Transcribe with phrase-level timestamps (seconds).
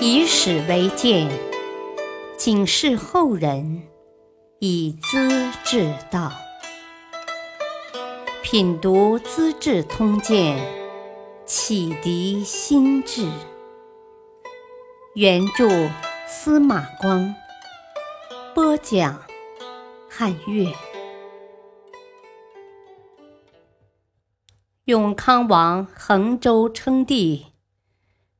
[0.00, 1.28] 以史为鉴，
[2.36, 3.82] 警示后人，
[4.60, 6.30] 以资治道。
[8.40, 10.56] 品读《资治通鉴》，
[11.44, 13.28] 启迪心智。
[15.16, 15.68] 原著
[16.28, 17.34] 司马光，
[18.54, 19.20] 播讲
[20.08, 20.72] 汉乐。
[24.84, 27.46] 永康王衡州称帝，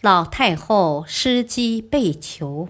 [0.00, 2.68] 老太后失机被囚。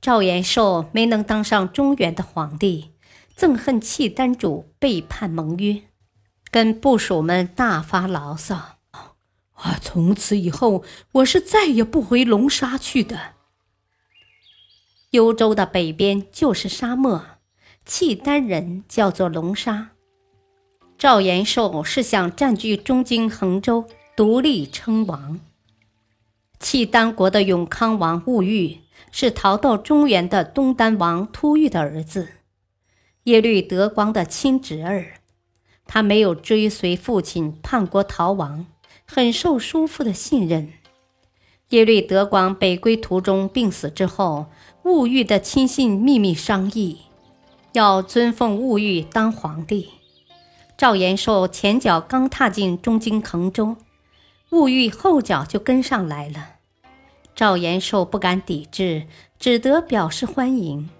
[0.00, 2.92] 赵延寿没能当上中原的皇帝。
[3.34, 5.82] 憎恨契丹主背叛盟约，
[6.50, 8.76] 跟部属们大发牢骚
[9.54, 13.32] ：“啊，从此以后，我是再也不回龙沙去的。
[15.12, 17.24] 幽州的北边就是沙漠，
[17.86, 19.92] 契丹人叫做龙沙。
[20.98, 25.40] 赵延寿是想占据中京衡州，独立称王。
[26.58, 28.78] 契丹国的永康王兀玉
[29.10, 32.28] 是逃到中原的东丹王突遇的儿子。”
[33.24, 35.14] 耶律德光的亲侄儿，
[35.86, 38.66] 他没有追随父亲叛国逃亡，
[39.06, 40.72] 很受叔父的信任。
[41.68, 44.46] 耶律德光北归途中病死之后，
[44.82, 46.98] 兀玉的亲信秘密商议，
[47.72, 49.88] 要尊奉兀玉当皇帝。
[50.76, 53.76] 赵延寿前脚刚踏进中京衡州，
[54.52, 56.56] 兀欲后脚就跟上来了。
[57.34, 59.06] 赵延寿不敢抵制，
[59.38, 60.90] 只得表示欢迎。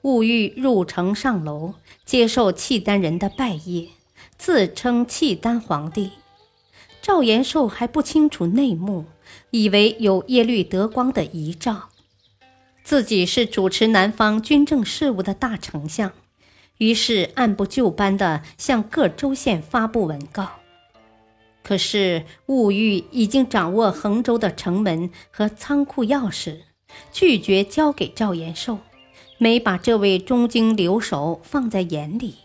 [0.00, 1.74] 兀欲入城上楼，
[2.06, 3.88] 接受契丹人的拜谒，
[4.38, 6.12] 自称契丹皇帝。
[7.02, 9.04] 赵延寿还不清楚内幕，
[9.50, 11.90] 以为有耶律德光的遗诏，
[12.82, 16.10] 自己是主持南方军政事务的大丞相，
[16.78, 20.52] 于是按部就班地向各州县发布文告。
[21.66, 26.58] 可是兀欲已经掌握衡州的城门和仓库钥匙，
[27.10, 28.78] 拒绝交给赵延寿。
[29.38, 32.36] 没把这位中京留守放在眼里，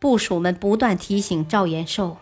[0.00, 2.16] 部属们不断提醒赵延寿：“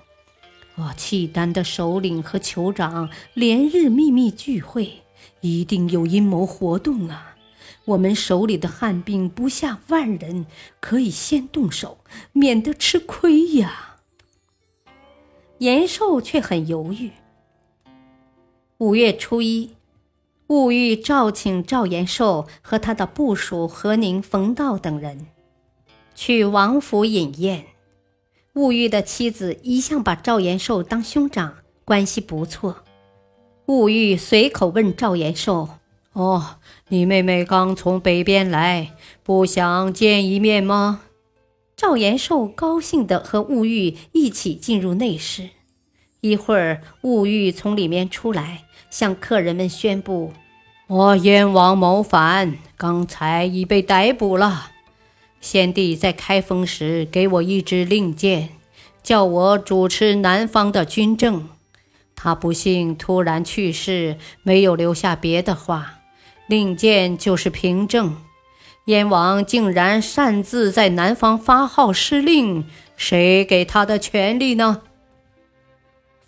[0.76, 5.00] 啊，契丹的首领和酋长连日秘密聚会，
[5.40, 7.36] 一定有阴谋活动啊！
[7.86, 10.44] 我们手里的汉兵不下万人，
[10.80, 12.00] 可以先动手，
[12.32, 13.92] 免得吃亏呀。”
[15.64, 17.10] 延寿却很犹豫。
[18.76, 19.70] 五月初一。
[20.48, 25.28] 兀欲召请赵延寿和他的部属何宁、冯道等人
[26.14, 27.64] 去王府饮宴。
[28.52, 31.54] 兀欲的妻子一向把赵延寿当兄长，
[31.86, 32.84] 关系不错。
[33.64, 35.70] 兀欲随口问赵延寿
[36.12, 36.56] ：“哦，
[36.88, 38.92] 你妹妹刚从北边来，
[39.22, 41.00] 不想见一面吗？”
[41.76, 45.50] 赵延寿高兴地和兀欲一起进入内室。
[46.20, 50.32] 一会儿，兀欲从里面出来，向客人们宣布
[50.86, 54.70] ：“我燕王谋反，刚才已被逮捕了。
[55.40, 58.50] 先帝在开封时给我一支令箭，
[59.02, 61.48] 叫我主持南方的军政。
[62.16, 65.98] 他不幸突然去世，没有留下别的话，
[66.46, 68.16] 令箭就是凭证。
[68.86, 74.82] 燕王竟然擅自在南方发号施令，谁给他的权利呢？”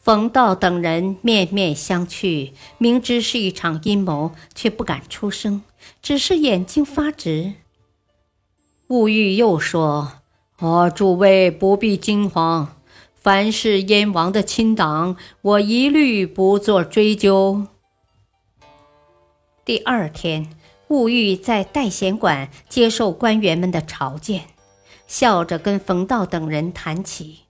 [0.00, 5.62] 冯道等人面面相觑，明知是一场阴谋，却不敢出声，
[6.00, 7.55] 只是眼睛发直。
[8.88, 10.12] 物欲又说
[10.59, 12.77] ：“啊，诸位不必惊慌，
[13.17, 17.67] 凡是燕王的亲党，我一律不做追究。”
[19.67, 20.49] 第二天，
[20.88, 24.44] 兀玉在代贤馆接受官员们的朝见，
[25.06, 27.41] 笑着跟冯道等人谈起。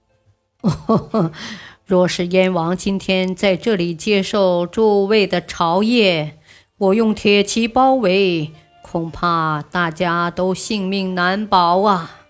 [1.85, 6.31] 若是燕王今天在这里接受诸位的朝谒，
[6.77, 12.25] 我用铁骑包围，恐怕大家都性命难保啊！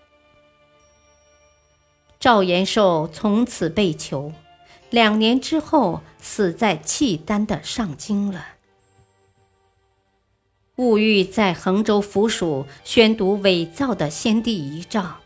[2.20, 4.32] 赵延寿从此被囚，
[4.90, 8.57] 两年之后死在契丹的上京了。
[10.78, 15.16] 物欲在衡州府署宣读伪造的先帝遗诏。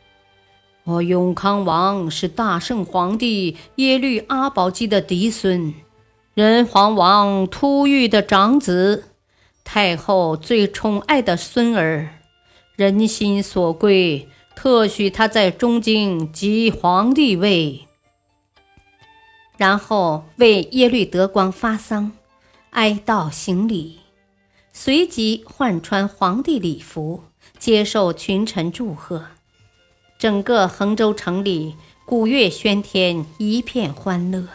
[0.84, 5.74] 我永康王是大圣皇帝耶律阿保机的嫡孙，
[6.34, 9.04] 仁皇王突遇的长子，
[9.62, 12.08] 太后最宠爱的孙儿，
[12.74, 14.26] 人心所归，
[14.56, 17.86] 特许他在中京即皇帝位。
[19.58, 22.10] 然后为耶律德光发丧，
[22.70, 24.00] 哀悼行礼，
[24.72, 27.24] 随即换穿皇帝礼服，
[27.58, 29.26] 接受群臣祝贺。
[30.18, 31.74] 整个衡州城里
[32.06, 34.48] 鼓乐喧天，一片欢乐。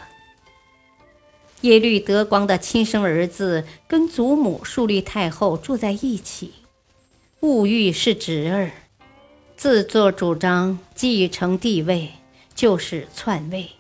[1.62, 6.54] 耶律德光的亲生儿子跟祖母肃律太后住在一起，
[7.42, 8.72] 物欲是侄儿，
[9.56, 12.12] 自作主张继承帝位，
[12.56, 13.72] 就是篡位。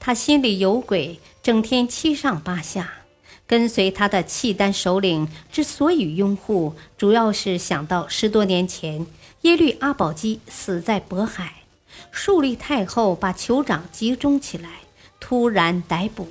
[0.00, 3.03] 他心里有鬼，整天七上八下。
[3.46, 9.06] 跟随他的契丹首领之所以拥护，主要是想到十多年前
[9.42, 11.62] 耶律阿保机死在渤海，
[12.10, 14.80] 树立太后把酋长集中起来，
[15.20, 16.28] 突然逮捕。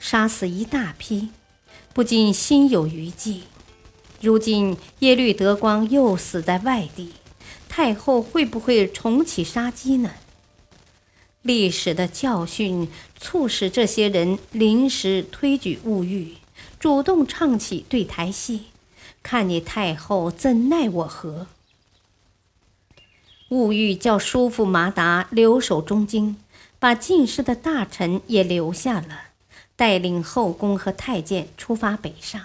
[0.00, 1.30] 杀死一大批，
[1.94, 3.44] 不禁心有余悸。
[4.20, 7.12] 如今耶律德光又死在外地，
[7.68, 10.10] 太后会不会重启杀机呢？
[11.40, 12.88] 历史的教训
[13.18, 16.34] 促使这些人临时推举物欲，
[16.78, 18.66] 主动唱起对台戏，
[19.22, 21.46] 看你太后怎奈我何？
[23.48, 26.36] 寤玉叫叔父马达留守中京，
[26.78, 29.20] 把进士的大臣也留下了。
[29.76, 32.40] 带领后宫和太监出发北上。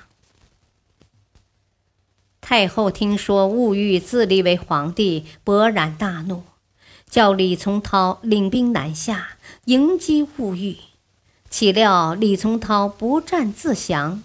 [2.41, 6.41] 太后听说寤玉自立为皇帝，勃然大怒，
[7.07, 10.77] 叫李从涛领兵南下迎击寤玉。
[11.49, 14.21] 岂料李从涛不战自降，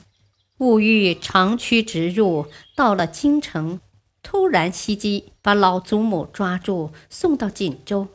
[0.59, 3.81] 寤玉长驱直入，到了京城，
[4.23, 8.09] 突然袭击，把老祖母抓住，送到锦州，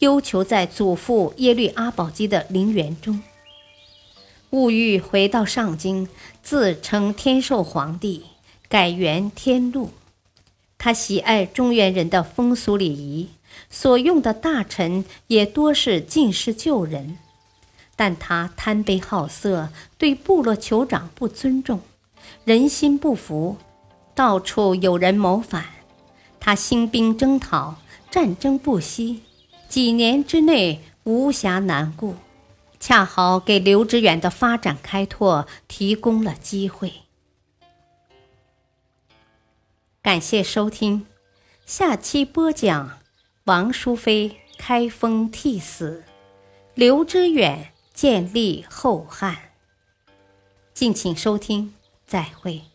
[0.00, 3.22] 幽囚在祖父耶律阿保机的陵园中。
[4.50, 6.08] 寤玉回到上京，
[6.42, 8.24] 自称天寿皇帝，
[8.68, 9.90] 改元天禄。
[10.76, 13.28] 他喜爱中原人的风俗礼仪，
[13.70, 17.18] 所用的大臣也多是进士旧人。
[18.02, 21.78] 但他贪杯好色，对部落酋长不尊重，
[22.44, 23.56] 人心不服，
[24.12, 25.66] 到处有人谋反。
[26.40, 27.76] 他兴兵征讨，
[28.10, 29.22] 战争不息，
[29.68, 32.16] 几年之内无暇南顾。
[32.80, 36.92] 恰好给刘知远的发展开拓提供了机会。
[40.02, 41.06] 感谢收听，
[41.64, 42.98] 下期播讲
[43.44, 46.02] 王淑妃开封替死，
[46.74, 49.36] 刘知远建立后汉。
[50.74, 51.74] 敬请收听，
[52.06, 52.71] 再会。